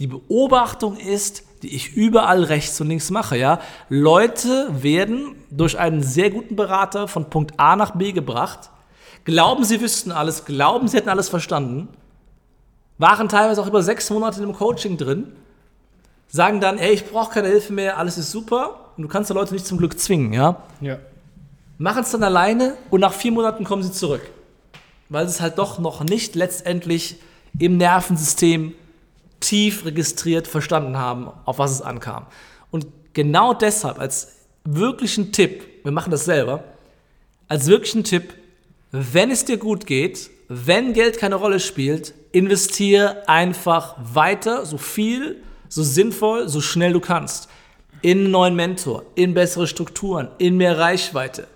die 0.00 0.08
Beobachtung 0.08 0.96
ist, 0.96 1.44
die 1.62 1.74
ich 1.74 1.94
überall 1.94 2.44
rechts 2.44 2.80
und 2.80 2.88
links 2.88 3.10
mache, 3.10 3.36
ja. 3.36 3.60
Leute 3.88 4.68
werden 4.70 5.34
durch 5.50 5.78
einen 5.78 6.02
sehr 6.02 6.30
guten 6.30 6.56
Berater 6.56 7.08
von 7.08 7.30
Punkt 7.30 7.54
A 7.58 7.76
nach 7.76 7.92
B 7.92 8.12
gebracht, 8.12 8.70
glauben, 9.24 9.64
sie 9.64 9.80
wüssten 9.80 10.12
alles, 10.12 10.44
glauben, 10.44 10.88
sie 10.88 10.96
hätten 10.96 11.08
alles 11.08 11.28
verstanden, 11.28 11.88
waren 12.98 13.28
teilweise 13.28 13.60
auch 13.62 13.66
über 13.66 13.82
sechs 13.82 14.10
Monate 14.10 14.42
im 14.42 14.54
Coaching 14.54 14.96
drin, 14.96 15.32
sagen 16.28 16.60
dann, 16.60 16.78
ey, 16.78 16.92
ich 16.92 17.06
brauche 17.06 17.32
keine 17.34 17.48
Hilfe 17.48 17.72
mehr, 17.72 17.98
alles 17.98 18.18
ist 18.18 18.30
super 18.30 18.92
und 18.96 19.02
du 19.02 19.08
kannst 19.08 19.30
die 19.30 19.34
Leute 19.34 19.54
nicht 19.54 19.66
zum 19.66 19.78
Glück 19.78 19.98
zwingen, 19.98 20.32
ja. 20.32 20.62
Ja. 20.80 20.98
Machen 21.78 22.02
es 22.02 22.10
dann 22.10 22.24
alleine 22.24 22.76
und 22.90 23.00
nach 23.00 23.12
vier 23.12 23.32
Monaten 23.32 23.64
kommen 23.64 23.82
sie 23.82 23.92
zurück, 23.92 24.22
weil 25.08 25.26
sie 25.26 25.34
es 25.34 25.40
halt 25.40 25.58
doch 25.58 25.78
noch 25.78 26.02
nicht 26.02 26.34
letztendlich 26.34 27.16
im 27.58 27.76
Nervensystem 27.76 28.74
tief 29.40 29.84
registriert 29.84 30.46
verstanden 30.46 30.96
haben, 30.96 31.28
auf 31.44 31.58
was 31.58 31.70
es 31.72 31.82
ankam. 31.82 32.26
Und 32.70 32.86
genau 33.12 33.54
deshalb 33.54 33.98
als 33.98 34.36
wirklichen 34.64 35.32
Tipp, 35.32 35.64
wir 35.84 35.92
machen 35.92 36.10
das 36.10 36.24
selber, 36.24 36.64
als 37.48 37.66
wirklichen 37.66 38.04
Tipp, 38.04 38.34
wenn 38.90 39.30
es 39.30 39.44
dir 39.44 39.56
gut 39.56 39.86
geht, 39.86 40.30
wenn 40.48 40.92
Geld 40.92 41.18
keine 41.18 41.36
Rolle 41.36 41.60
spielt, 41.60 42.14
investiere 42.32 43.28
einfach 43.28 43.96
weiter, 44.14 44.66
so 44.66 44.78
viel, 44.78 45.36
so 45.68 45.82
sinnvoll, 45.82 46.48
so 46.48 46.60
schnell 46.60 46.92
du 46.92 47.00
kannst. 47.00 47.48
In 48.00 48.18
einen 48.18 48.30
neuen 48.30 48.54
Mentor, 48.54 49.04
in 49.14 49.34
bessere 49.34 49.66
Strukturen, 49.66 50.28
in 50.38 50.56
mehr 50.56 50.78
Reichweite. 50.78 51.48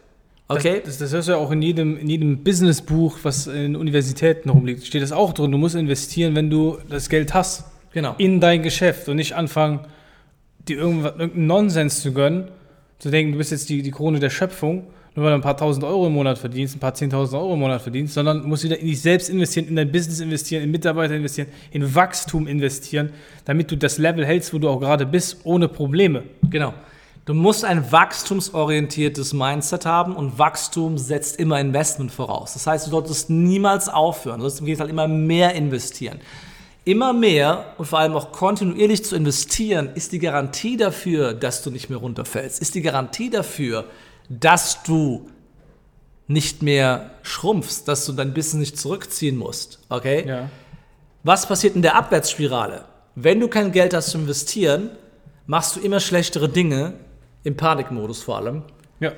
Okay? 0.49 0.83
Das, 0.85 0.99
das 0.99 1.13
hörst 1.13 1.29
du 1.29 1.33
ja 1.33 1.39
auch 1.39 1.51
in 1.51 1.63
jedem, 1.63 1.97
in 1.97 2.09
jedem 2.09 2.43
Businessbuch, 2.43 3.19
was 3.23 3.47
in 3.47 3.77
Universitäten 3.77 4.51
rumliegt. 4.51 4.85
Steht 4.85 5.03
das 5.03 5.13
auch 5.13 5.33
drin. 5.33 5.53
Du 5.53 5.59
musst 5.59 5.75
investieren, 5.75 6.35
wenn 6.35 6.51
du 6.51 6.79
das 6.89 7.09
Geld 7.09 7.33
hast. 7.33 7.65
Genau. 7.93 8.15
In 8.19 8.41
dein 8.41 8.63
Geschäft 8.63 9.09
und 9.09 9.17
nicht 9.17 9.35
anfangen, 9.35 9.81
dir 10.69 10.79
irgendeinen 10.79 11.47
Nonsens 11.47 12.01
zu 12.01 12.13
gönnen. 12.13 12.49
Zu 12.99 13.11
denken, 13.11 13.33
du 13.33 13.39
bist 13.39 13.51
jetzt 13.51 13.69
die, 13.69 13.83
die 13.83 13.91
Krone 13.91 14.21
der 14.21 14.31
Schöpfung, 14.31 14.87
nur 15.15 15.25
weil 15.25 15.33
du 15.33 15.39
ein 15.39 15.43
paar 15.43 15.57
tausend 15.57 15.85
Euro 15.85 16.07
im 16.07 16.13
Monat 16.13 16.39
verdienst, 16.39 16.77
ein 16.77 16.79
paar 16.79 16.95
zehntausend 16.95 17.41
Euro 17.41 17.55
im 17.55 17.61
Monat 17.61 17.83
verdienst, 17.83 18.15
sondern 18.15 18.47
musst 18.47 18.63
wieder 18.63 18.79
in 18.79 18.87
dich 18.87 19.01
selbst 19.01 19.29
investieren, 19.29 19.67
in 19.67 19.77
dein 19.77 19.91
Business 19.91 20.21
investieren, 20.21 20.63
in 20.63 20.71
Mitarbeiter 20.71 21.15
investieren, 21.15 21.49
in 21.73 21.95
Wachstum 21.95 22.47
investieren, 22.47 23.13
damit 23.45 23.71
du 23.73 23.77
das 23.77 23.99
Level 23.99 24.25
hältst, 24.25 24.55
wo 24.55 24.59
du 24.59 24.69
auch 24.69 24.79
gerade 24.79 25.05
bist, 25.05 25.39
ohne 25.45 25.67
Probleme. 25.67 26.23
Genau. 26.49 26.75
Du 27.25 27.35
musst 27.35 27.65
ein 27.65 27.91
wachstumsorientiertes 27.93 29.33
Mindset 29.33 29.87
haben 29.87 30.17
und 30.17 30.39
Wachstum 30.39 30.99
setzt 30.99 31.39
immer 31.39 31.61
Investment 31.61 32.11
voraus. 32.11 32.55
Das 32.55 32.67
heißt, 32.67 32.87
du 32.87 32.91
solltest 32.91 33.31
niemals 33.31 33.89
aufhören. 33.89 34.39
Du 34.39 34.43
solltest 34.43 34.61
im 34.61 34.67
Gegenteil 34.67 34.91
immer 34.91 35.07
mehr 35.07 35.55
investieren. 35.55 36.19
Immer 36.85 37.13
mehr 37.13 37.75
und 37.79 37.87
vor 37.87 38.01
allem 38.01 38.15
auch 38.15 38.33
kontinuierlich 38.33 39.05
zu 39.05 39.15
investieren, 39.15 39.91
ist 39.95 40.13
die 40.13 40.19
Garantie 40.19 40.77
dafür, 40.77 41.33
dass 41.33 41.63
du 41.63 41.71
nicht 41.71 41.91
mehr 41.91 41.99
runterfällst. 41.99 42.61
Ist 42.61 42.75
die 42.75 42.83
Garantie 42.83 43.31
dafür, 43.31 43.85
dass 44.29 44.83
du 44.83 45.29
nicht 46.27 46.63
mehr 46.63 47.11
schrumpfst, 47.23 47.85
dass 47.87 48.07
du 48.07 48.13
dein 48.13 48.35
Business 48.35 48.71
nicht 48.71 48.79
zurückziehen 48.79 49.37
musst. 49.37 49.81
Okay? 49.89 50.27
Ja. 50.27 50.49
Was 51.23 51.47
passiert 51.47 51.77
in 51.77 51.83
der 51.83 51.95
Abwärtsspirale? 51.95 52.85
Wenn 53.15 53.39
du 53.39 53.49
kein 53.49 53.71
Geld 53.71 53.95
hast 53.95 54.11
zu 54.11 54.19
investieren, 54.19 54.91
machst 55.47 55.77
du 55.77 55.81
immer 55.81 56.01
schlechtere 56.01 56.49
Dinge, 56.49 56.95
im 57.45 57.57
Panikmodus 57.57 58.23
vor 58.23 58.39
allem. 58.39 58.63
Ja. 59.01 59.13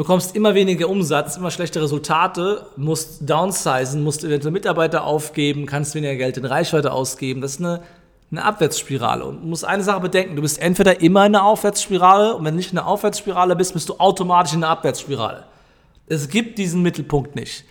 Bekommst 0.00 0.34
immer 0.34 0.54
weniger 0.54 0.88
Umsatz, 0.88 1.36
immer 1.36 1.50
schlechte 1.50 1.82
Resultate, 1.82 2.64
musst 2.78 3.28
downsizen, 3.28 4.02
musst 4.02 4.24
eventuell 4.24 4.50
Mitarbeiter 4.50 5.04
aufgeben, 5.04 5.66
kannst 5.66 5.94
weniger 5.94 6.16
Geld 6.16 6.38
in 6.38 6.46
Reichweite 6.46 6.90
ausgeben. 6.90 7.42
Das 7.42 7.50
ist 7.50 7.60
eine, 7.60 7.82
eine 8.30 8.42
Abwärtsspirale. 8.42 9.26
Und 9.26 9.42
du 9.42 9.46
musst 9.48 9.66
eine 9.66 9.82
Sache 9.82 10.00
bedenken, 10.00 10.36
du 10.36 10.40
bist 10.40 10.58
entweder 10.58 11.02
immer 11.02 11.26
in 11.26 11.34
einer 11.34 11.44
Aufwärtsspirale 11.44 12.34
und 12.34 12.46
wenn 12.46 12.54
du 12.54 12.56
nicht 12.56 12.72
in 12.72 12.78
einer 12.78 12.88
Aufwärtsspirale 12.88 13.54
bist, 13.56 13.74
bist 13.74 13.90
du 13.90 13.98
automatisch 13.98 14.54
in 14.54 14.64
einer 14.64 14.72
Abwärtsspirale. 14.72 15.44
Es 16.06 16.30
gibt 16.30 16.56
diesen 16.56 16.80
Mittelpunkt 16.80 17.36
nicht. 17.36 17.66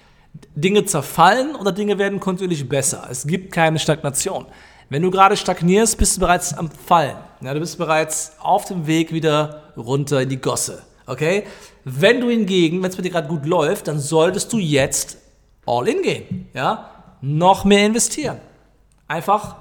Dinge 0.54 0.86
zerfallen 0.86 1.56
oder 1.56 1.72
Dinge 1.72 1.98
werden 1.98 2.20
kontinuierlich 2.20 2.70
besser. 2.70 3.08
Es 3.10 3.26
gibt 3.26 3.52
keine 3.52 3.80
Stagnation. 3.80 4.46
Wenn 4.90 5.02
du 5.02 5.10
gerade 5.10 5.36
stagnierst, 5.36 5.98
bist 5.98 6.18
du 6.18 6.20
bereits 6.20 6.54
am 6.56 6.70
Fallen. 6.70 7.18
Ja, 7.42 7.56
du 7.56 7.60
bist 7.60 7.80
bereits 7.80 8.34
auf 8.40 8.66
dem 8.66 8.86
Weg 8.86 9.12
wieder 9.12 9.64
runter 9.76 10.22
in 10.22 10.30
die 10.30 10.40
Gosse. 10.40 10.84
Okay? 11.10 11.44
Wenn 11.84 12.22
du 12.22 12.30
hingegen, 12.30 12.82
wenn 12.82 12.90
es 12.90 12.98
mit 12.98 13.06
dir 13.06 13.12
gerade 13.12 13.28
gut 13.28 13.46
läuft, 13.46 13.88
dann 13.88 14.00
solltest 14.00 14.54
du 14.54 14.58
jetzt 14.60 15.18
all 15.66 15.88
in 15.88 16.02
gehen. 16.02 16.48
Ja? 16.54 16.90
Noch 17.22 17.66
mehr 17.66 17.86
investieren. 17.86 18.38
Einfach 19.08 19.56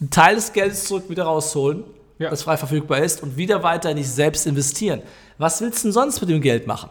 einen 0.00 0.10
Teil 0.10 0.36
des 0.36 0.52
Geldes 0.52 0.84
zurück 0.84 1.04
wieder 1.08 1.24
rausholen, 1.24 1.84
Ja. 2.18 2.30
das 2.30 2.42
frei 2.44 2.56
verfügbar 2.56 3.00
ist, 3.00 3.22
und 3.22 3.36
wieder 3.36 3.62
weiter 3.62 3.90
in 3.90 3.96
dich 3.96 4.08
selbst 4.08 4.46
investieren. 4.46 5.02
Was 5.36 5.60
willst 5.60 5.80
du 5.80 5.88
denn 5.88 5.92
sonst 5.92 6.20
mit 6.20 6.30
dem 6.30 6.40
Geld 6.40 6.66
machen? 6.66 6.90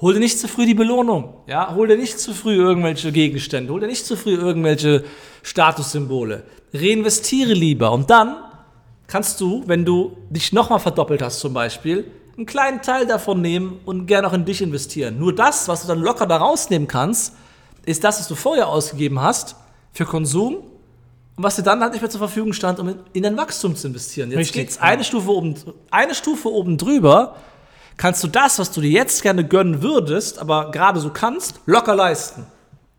Hol 0.00 0.14
dir 0.14 0.20
nicht 0.20 0.38
zu 0.38 0.46
früh 0.46 0.66
die 0.66 0.74
Belohnung. 0.74 1.34
Ja? 1.46 1.74
Hol 1.74 1.88
dir 1.88 1.96
nicht 1.96 2.18
zu 2.20 2.32
früh 2.32 2.54
irgendwelche 2.54 3.10
Gegenstände. 3.10 3.72
Hol 3.72 3.80
dir 3.80 3.88
nicht 3.88 4.06
zu 4.06 4.16
früh 4.16 4.34
irgendwelche 4.34 5.04
Statussymbole. 5.42 6.44
Reinvestiere 6.72 7.52
lieber. 7.52 7.90
Und 7.92 8.08
dann 8.10 8.36
kannst 9.08 9.40
du, 9.40 9.64
wenn 9.66 9.84
du 9.84 10.16
dich 10.30 10.52
nochmal 10.52 10.78
verdoppelt 10.78 11.20
hast 11.22 11.40
zum 11.40 11.52
Beispiel, 11.52 12.10
einen 12.38 12.46
kleinen 12.46 12.80
Teil 12.82 13.06
davon 13.06 13.42
nehmen 13.42 13.80
und 13.84 14.06
gerne 14.06 14.26
auch 14.28 14.32
in 14.32 14.44
dich 14.46 14.62
investieren. 14.62 15.18
Nur 15.18 15.34
das, 15.34 15.68
was 15.68 15.82
du 15.82 15.88
dann 15.88 16.00
locker 16.00 16.26
da 16.26 16.36
rausnehmen 16.38 16.88
kannst, 16.88 17.34
ist 17.84 18.02
das, 18.04 18.20
was 18.20 18.28
du 18.28 18.34
vorher 18.34 18.68
ausgegeben 18.68 19.20
hast 19.20 19.56
für 19.92 20.04
Konsum 20.06 20.54
und 21.36 21.42
was 21.44 21.56
dir 21.56 21.62
dann 21.62 21.80
halt 21.80 21.92
nicht 21.92 22.00
mehr 22.00 22.10
zur 22.10 22.20
Verfügung 22.20 22.52
stand, 22.52 22.78
um 22.78 22.88
in- 22.90 22.98
in 23.12 23.22
dein 23.24 23.36
Wachstum 23.36 23.74
zu 23.76 23.88
investieren. 23.88 24.30
Jetzt 24.30 24.52
geht's 24.52 24.76
ja. 24.76 24.82
eine 24.82 25.04
Stufe 25.04 25.30
oben, 25.30 25.54
eine 25.90 26.14
Stufe 26.14 26.48
oben 26.50 26.78
drüber, 26.78 27.34
kannst 27.96 28.22
du 28.22 28.28
das, 28.28 28.58
was 28.58 28.70
du 28.70 28.80
dir 28.80 28.90
jetzt 28.90 29.22
gerne 29.22 29.44
gönnen 29.44 29.82
würdest, 29.82 30.38
aber 30.38 30.70
gerade 30.70 31.00
so 31.00 31.10
kannst, 31.10 31.60
locker 31.66 31.94
leisten. 31.96 32.46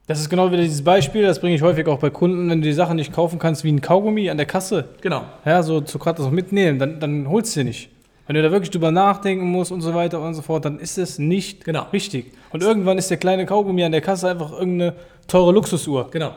Das 0.08 0.20
ist 0.20 0.30
genau 0.30 0.52
wieder 0.52 0.64
dieses 0.64 0.84
Beispiel, 0.84 1.22
das 1.22 1.40
bringe 1.40 1.56
ich 1.56 1.62
häufig 1.62 1.86
auch 1.88 2.00
bei 2.00 2.10
Kunden, 2.10 2.50
wenn 2.50 2.62
du 2.62 2.68
die 2.68 2.74
Sachen 2.74 2.96
nicht 2.98 3.14
kaufen 3.14 3.38
kannst 3.40 3.64
wie 3.64 3.72
ein 3.72 3.80
Kaugummi 3.80 4.30
an 4.30 4.38
der 4.38 4.48
Kasse. 4.48 4.90
Genau. 5.02 5.24
Ja, 5.46 5.62
so 5.64 5.82
zu 5.82 6.00
gerade 6.00 6.22
das 6.24 6.32
mitnehmen, 6.32 6.80
dann, 6.80 7.00
dann 7.00 7.30
holst 7.30 7.56
du 7.56 7.60
dir 7.60 7.66
nicht. 7.66 7.90
Wenn 8.30 8.36
du 8.36 8.44
da 8.44 8.52
wirklich 8.52 8.70
drüber 8.70 8.92
nachdenken 8.92 9.46
musst 9.50 9.72
und 9.72 9.82
so 9.82 9.96
weiter 9.96 10.22
und 10.22 10.36
so 10.36 10.44
fort, 10.44 10.64
dann 10.64 10.78
ist 10.78 11.00
es 11.00 11.18
nicht 11.18 11.66
Genau. 11.66 11.88
richtig. 11.92 12.32
Und 12.52 12.62
irgendwann 12.62 13.00
ist 13.00 13.10
der 13.10 13.18
kleine 13.18 13.48
Kaugummi 13.48 13.84
an 13.84 13.92
der 13.92 14.02
Kasse 14.02 14.30
einfach 14.30 14.52
irgendeine 14.52 14.94
teure 15.28 15.52
Luxusuhr. 15.52 16.12
Genau. 16.12 16.36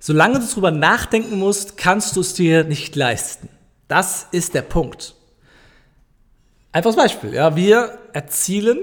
Solange 0.00 0.40
du 0.40 0.46
drüber 0.52 0.72
nachdenken 0.72 1.38
musst, 1.38 1.76
kannst 1.76 2.16
du 2.16 2.20
es 2.22 2.34
dir 2.34 2.64
nicht 2.64 2.96
leisten. 2.96 3.48
Das 3.86 4.26
ist 4.32 4.54
der 4.54 4.62
Punkt. 4.62 5.14
Einfaches 6.72 6.96
Beispiel. 6.96 7.32
Ja, 7.32 7.54
wir 7.54 7.96
erzielen 8.12 8.80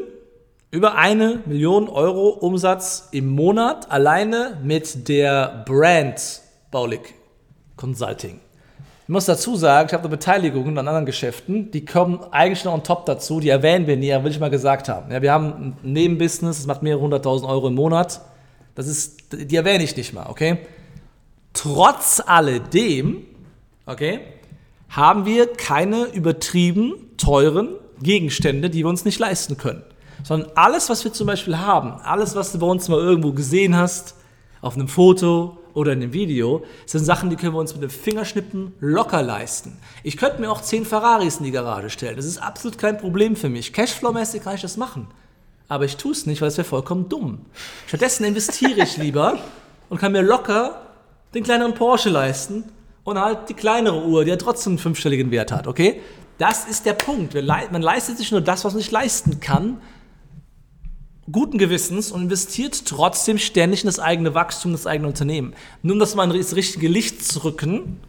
über 0.72 0.96
eine 0.96 1.42
Million 1.48 1.90
Euro 1.90 2.30
Umsatz 2.30 3.10
im 3.12 3.28
Monat 3.28 3.92
alleine 3.92 4.58
mit 4.64 5.10
der 5.10 5.66
Brand 5.66 6.40
Baulig 6.72 7.14
Consulting. 7.76 8.40
Ich 9.08 9.10
muss 9.14 9.24
dazu 9.24 9.56
sagen, 9.56 9.88
ich 9.88 9.94
habe 9.94 10.04
eine 10.04 10.10
Beteiligung 10.10 10.68
an 10.68 10.80
anderen 10.80 11.06
Geschäften, 11.06 11.72
die 11.72 11.86
kommen 11.86 12.20
eigentlich 12.32 12.66
noch 12.66 12.74
on 12.74 12.84
top 12.84 13.06
dazu, 13.06 13.40
die 13.40 13.48
erwähnen 13.48 13.88
wir 13.88 13.96
nie, 13.96 14.12
will 14.22 14.32
ich 14.32 14.40
mal 14.42 14.50
gesagt 14.50 14.90
haben. 14.90 15.10
Ja, 15.10 15.22
wir 15.22 15.32
haben 15.32 15.78
ein 15.82 15.94
Nebenbusiness, 15.94 16.58
das 16.58 16.66
macht 16.66 16.84
mehrere 16.84 17.00
hunderttausend 17.00 17.50
Euro 17.50 17.70
im 17.70 17.76
Monat. 17.76 18.20
Das 18.76 18.86
ist, 18.86 19.32
die 19.32 19.56
erwähne 19.56 19.86
ich 19.86 19.96
nicht 19.96 20.14
mal, 20.14 20.26
okay? 20.28 20.58
Trotz 21.54 22.22
alledem, 22.26 23.24
okay, 23.86 24.20
haben 24.90 25.26
wir 25.26 25.54
keine 25.54 26.08
übertrieben 26.08 26.96
teuren 27.16 27.76
Gegenstände, 28.02 28.70
die 28.70 28.80
wir 28.80 28.90
uns 28.90 29.06
nicht 29.06 29.20
leisten 29.20 29.56
können. 29.56 29.84
Sondern 30.24 30.52
alles, 30.56 30.90
was 30.90 31.06
wir 31.06 31.14
zum 31.14 31.28
Beispiel 31.28 31.58
haben, 31.58 31.94
alles, 32.04 32.36
was 32.36 32.52
du 32.52 32.60
bei 32.60 32.68
uns 32.68 32.90
mal 32.90 33.00
irgendwo 33.00 33.32
gesehen 33.32 33.78
hast, 33.78 34.16
auf 34.60 34.74
einem 34.76 34.90
Foto 34.90 35.60
oder 35.78 35.94
in 35.94 36.02
einem 36.02 36.12
Video, 36.12 36.66
sind 36.88 37.06
Sachen, 37.06 37.30
die 37.30 37.36
können 37.36 37.54
wir 37.54 37.60
uns 37.60 37.74
mit 37.74 37.84
dem 37.84 37.92
Fingerschnippen 37.92 38.74
locker 38.80 39.22
leisten. 39.22 39.78
Ich 40.02 40.18
könnte 40.18 40.42
mir 40.42 40.52
auch 40.52 40.62
zehn 40.62 40.86
Ferraris 40.86 41.38
in 41.38 41.44
die 41.44 41.52
Garage 41.52 41.92
stellen. 41.92 42.16
Das 42.16 42.26
ist 42.26 42.40
absolut 42.40 42.80
kein 42.80 42.98
Problem 42.98 43.36
für 43.36 43.48
mich. 43.48 43.74
Cashflow-mäßig 43.74 44.42
kann 44.42 44.56
ich 44.56 44.62
das 44.62 44.76
machen. 44.76 45.08
Aber 45.68 45.86
ich 45.86 45.96
tue 45.96 46.14
es 46.14 46.26
nicht, 46.26 46.42
weil 46.42 46.48
es 46.48 46.58
wäre 46.58 46.68
vollkommen 46.68 47.10
dumm. 47.10 47.46
Stattdessen 47.86 48.24
investiere 48.24 48.82
ich 48.82 48.98
lieber 48.98 49.38
und 49.90 50.00
kann 50.00 50.14
mir 50.14 50.24
locker 50.24 50.82
den 51.36 51.44
kleineren 51.44 51.76
Porsche 51.76 52.10
leisten 52.10 52.64
und 53.04 53.20
halt 53.20 53.48
die 53.50 53.54
kleinere 53.54 54.04
Uhr, 54.04 54.24
die 54.24 54.32
ja 54.32 54.38
trotzdem 54.38 54.72
einen 54.72 54.80
fünfstelligen 54.80 55.30
Wert 55.30 55.52
hat, 55.52 55.68
okay? 55.68 56.02
Das 56.40 56.66
ist 56.66 56.88
der 56.88 56.94
Punkt. 56.94 57.36
Man 57.36 57.82
leistet 57.84 58.18
sich 58.18 58.32
nur 58.32 58.42
das, 58.42 58.66
was 58.66 58.74
man 58.74 58.80
nicht 58.80 58.92
leisten 58.92 59.40
kann, 59.40 59.80
guten 61.32 61.58
Gewissens 61.58 62.12
und 62.12 62.24
investiert 62.24 62.86
trotzdem 62.86 63.38
ständig 63.38 63.84
in 63.84 63.88
das 63.88 64.00
eigene 64.00 64.34
Wachstum, 64.34 64.72
das 64.72 64.88
eigene 64.88 65.08
Unternehmen. 65.08 65.54
Nur 65.82 65.94
um 65.94 66.00
das 66.00 66.16
mal 66.16 66.34
ins 66.34 66.56
richtige 66.56 66.88
Licht 66.88 67.24
zu 67.24 67.44
rücken, 67.44 68.00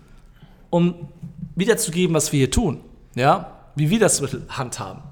um 0.71 1.09
wiederzugeben, 1.57 2.15
was 2.15 2.33
wir 2.33 2.39
hier 2.39 2.51
tun. 2.51 2.81
Ja? 3.15 3.71
Wie 3.75 3.91
wir 3.91 3.99
das 3.99 4.17
zum 4.17 4.25
Beispiel 4.27 4.47
handhaben. 4.49 5.03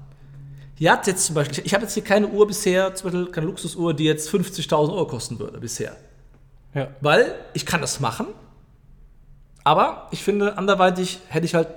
Hier 0.75 0.91
hat 0.91 1.07
jetzt 1.07 1.25
zum 1.25 1.35
Beispiel, 1.35 1.65
ich 1.65 1.73
habe 1.73 1.83
jetzt 1.83 1.95
hier 1.95 2.03
keine 2.03 2.27
Uhr 2.27 2.45
bisher, 2.47 2.93
zum 2.93 3.11
Beispiel 3.11 3.31
keine 3.31 3.47
Luxusuhr, 3.47 3.93
die 3.93 4.03
jetzt 4.03 4.29
50.000 4.29 4.93
Euro 4.93 5.07
kosten 5.07 5.39
würde 5.39 5.59
bisher. 5.59 5.95
Ja. 6.73 6.89
Weil 7.01 7.33
ich 7.53 7.65
kann 7.65 7.81
das 7.81 7.99
machen, 7.99 8.27
aber 9.63 10.07
ich 10.11 10.23
finde, 10.23 10.57
anderweitig 10.57 11.19
hätte 11.27 11.45
ich 11.45 11.55
halt 11.55 11.67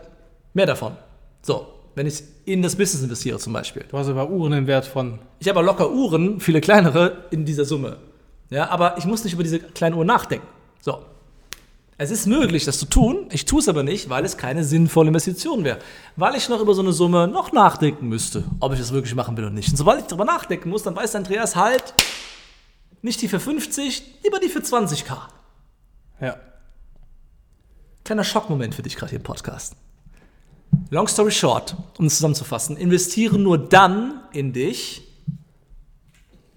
mehr 0.52 0.66
davon. 0.66 0.96
So, 1.42 1.66
wenn 1.94 2.06
ich 2.06 2.23
in 2.44 2.62
das 2.62 2.76
Business 2.76 3.02
investiere 3.02 3.38
zum 3.38 3.52
Beispiel. 3.52 3.85
Du 3.88 3.99
hast 3.99 4.09
aber 4.09 4.30
Uhren 4.30 4.52
im 4.52 4.66
Wert 4.66 4.87
von. 4.87 5.18
Ich 5.38 5.49
habe 5.49 5.62
locker 5.62 5.90
Uhren, 5.90 6.40
viele 6.40 6.61
kleinere, 6.61 7.25
in 7.30 7.44
dieser 7.44 7.64
Summe. 7.64 7.99
Ja, 8.50 8.68
aber 8.68 8.99
ich 8.99 9.04
muss 9.04 9.25
nicht 9.25 9.32
über 9.32 9.42
diese 9.42 9.61
kleine 9.61 9.97
Uhr 9.97 10.04
nachdenken. 10.04 10.47
So. 10.80 10.99
Es 11.99 12.11
ist 12.11 12.26
möglich, 12.26 12.64
das 12.64 12.78
zu 12.78 12.87
tun. 12.87 13.26
Ich 13.30 13.44
tue 13.44 13.61
es 13.61 13.68
aber 13.68 13.82
nicht, 13.82 14.09
weil 14.09 14.25
es 14.25 14.38
keine 14.38 14.64
sinnvolle 14.64 15.09
Investition 15.09 15.64
wäre. 15.64 15.78
Weil 16.16 16.35
ich 16.35 16.49
noch 16.49 16.61
über 16.61 16.73
so 16.73 16.80
eine 16.80 16.94
Summe 16.94 17.28
noch 17.28 17.52
nachdenken 17.52 18.09
müsste, 18.09 18.44
ob 18.59 18.73
ich 18.73 18.78
das 18.78 18.92
wirklich 18.92 19.14
machen 19.14 19.37
will 19.37 19.44
oder 19.44 19.52
nicht. 19.52 19.68
Und 19.68 19.76
sobald 19.76 20.00
ich 20.00 20.06
darüber 20.06 20.25
nachdenken 20.25 20.70
muss, 20.70 20.82
dann 20.82 20.97
weiß 20.97 21.14
Andreas 21.14 21.56
halt, 21.56 21.92
nicht 23.02 23.20
die 23.20 23.28
für 23.28 23.38
50, 23.38 24.20
lieber 24.25 24.38
die 24.38 24.49
für 24.49 24.61
20k. 24.61 25.14
Ja. 26.20 26.37
Kleiner 28.04 28.25
Schockmoment 28.25 28.75
für 28.75 28.82
dich 28.82 28.97
gerade 28.97 29.11
hier 29.11 29.18
im 29.18 29.23
Podcast. 29.23 29.76
Long 30.90 31.06
story 31.06 31.30
short, 31.30 31.76
um 31.99 32.06
es 32.06 32.16
zusammenzufassen, 32.16 32.76
investiere 32.76 33.38
nur 33.38 33.59
dann 33.59 34.20
in 34.32 34.52
dich 34.52 35.02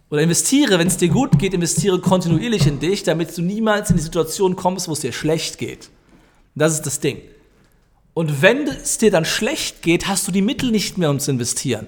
oder 0.10 0.22
investiere, 0.22 0.80
wenn 0.80 0.88
es 0.88 0.98
dir 0.98 1.10
gut 1.10 1.38
geht, 1.38 1.54
investiere 1.54 2.00
kontinuierlich 2.00 2.66
in 2.66 2.80
dich, 2.80 3.04
damit 3.04 3.36
du 3.38 3.42
niemals 3.42 3.92
in 3.92 3.98
die 3.98 4.02
Situation 4.02 4.56
kommst, 4.56 4.88
wo 4.88 4.94
es 4.94 5.00
dir 5.02 5.12
schlecht 5.12 5.60
geht. 5.60 5.90
Das 6.56 6.74
ist 6.74 6.86
das 6.86 7.00
Ding. 7.00 7.22
Und 8.16 8.42
wenn 8.42 8.68
es 8.68 8.98
dir 8.98 9.12
dann 9.12 9.26
schlecht 9.26 9.82
geht, 9.82 10.08
hast 10.08 10.28
du 10.28 10.32
die 10.32 10.42
Mittel 10.42 10.72
nicht 10.72 10.98
mehr, 10.98 11.10
um 11.10 11.20
zu 11.20 11.32
investieren. 11.32 11.88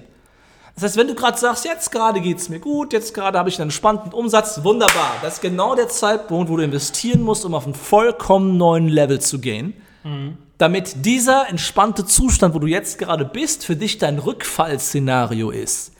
Das 0.74 0.84
heißt, 0.84 0.96
wenn 0.96 1.08
du 1.08 1.14
gerade 1.14 1.38
sagst, 1.38 1.64
jetzt 1.64 1.90
gerade 1.90 2.20
geht 2.20 2.38
es 2.38 2.48
mir 2.48 2.60
gut, 2.60 2.92
jetzt 2.92 3.14
gerade 3.14 3.38
habe 3.38 3.48
ich 3.48 3.56
einen 3.56 3.70
entspannten 3.70 4.12
Umsatz, 4.12 4.62
wunderbar. 4.62 5.14
Das 5.22 5.34
ist 5.34 5.40
genau 5.40 5.74
der 5.74 5.88
Zeitpunkt, 5.88 6.50
wo 6.50 6.56
du 6.56 6.62
investieren 6.62 7.22
musst, 7.22 7.44
um 7.44 7.54
auf 7.54 7.64
einen 7.64 7.74
vollkommen 7.74 8.56
neuen 8.56 8.88
Level 8.88 9.20
zu 9.20 9.38
gehen. 9.38 9.74
Mhm. 10.04 10.36
Damit 10.58 11.04
dieser 11.04 11.48
entspannte 11.48 12.06
Zustand, 12.06 12.54
wo 12.54 12.58
du 12.58 12.66
jetzt 12.66 12.98
gerade 12.98 13.24
bist, 13.24 13.64
für 13.64 13.76
dich 13.76 13.98
dein 13.98 14.18
Rückfallszenario 14.18 15.50
ist. 15.50 15.92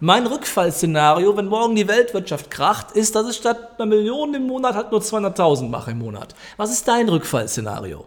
Mein 0.00 0.26
Rückfallszenario, 0.26 1.36
wenn 1.36 1.46
morgen 1.46 1.76
die 1.76 1.86
Weltwirtschaft 1.88 2.50
kracht, 2.50 2.92
ist, 2.92 3.14
dass 3.14 3.30
ich 3.30 3.36
statt 3.36 3.78
einer 3.78 3.86
Million 3.86 4.34
im 4.34 4.46
Monat 4.48 4.74
halt 4.74 4.90
nur 4.90 5.00
200.000 5.00 5.68
mache 5.68 5.92
im 5.92 5.98
Monat. 5.98 6.34
Was 6.56 6.72
ist 6.72 6.88
dein 6.88 7.08
Rückfallszenario? 7.08 8.06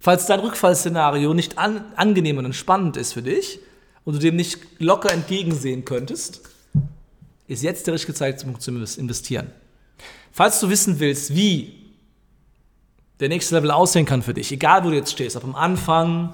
Falls 0.00 0.26
dein 0.26 0.40
Rückfallszenario 0.40 1.32
nicht 1.32 1.58
an, 1.58 1.84
angenehm 1.94 2.38
und 2.38 2.46
entspannend 2.46 2.96
ist 2.96 3.12
für 3.12 3.22
dich 3.22 3.60
und 4.04 4.14
du 4.14 4.18
dem 4.18 4.34
nicht 4.36 4.58
locker 4.80 5.12
entgegensehen 5.12 5.84
könntest, 5.84 6.40
ist 7.46 7.62
jetzt 7.62 7.86
der 7.86 7.94
richtige 7.94 8.14
Zeitpunkt 8.14 8.62
zu 8.62 8.70
investieren. 8.70 9.52
Falls 10.32 10.58
du 10.60 10.70
wissen 10.70 11.00
willst, 11.00 11.34
wie 11.34 11.79
der 13.20 13.28
nächste 13.28 13.54
Level 13.54 13.70
aussehen 13.70 14.06
kann 14.06 14.22
für 14.22 14.34
dich, 14.34 14.50
egal 14.50 14.84
wo 14.84 14.90
du 14.90 14.96
jetzt 14.96 15.12
stehst, 15.12 15.36
ob 15.36 15.44
am 15.44 15.54
Anfang, 15.54 16.32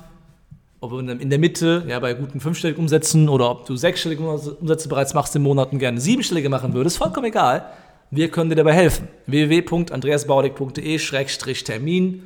ob 0.80 0.92
in 0.92 1.30
der 1.30 1.38
Mitte, 1.38 1.84
ja, 1.88 1.98
bei 1.98 2.14
guten 2.14 2.40
fünfstelligen 2.40 2.80
Umsätzen 2.80 3.28
oder 3.28 3.50
ob 3.50 3.66
du 3.66 3.76
sechsstellige 3.76 4.22
Umsätze 4.22 4.88
bereits 4.88 5.12
machst 5.12 5.36
im 5.36 5.42
Monat 5.42 5.72
und 5.72 5.78
gerne 5.78 6.00
siebenstellige 6.00 6.48
machen 6.48 6.72
würdest, 6.74 6.96
vollkommen 6.98 7.26
egal. 7.26 7.66
Wir 8.10 8.30
können 8.30 8.48
dir 8.50 8.56
dabei 8.56 8.72
helfen. 8.72 9.08
www.andreasbaudig.de-termin 9.26 12.22